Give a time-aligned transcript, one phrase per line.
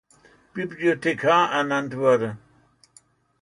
[0.55, 2.35] Bibliothekar ernannt wurde.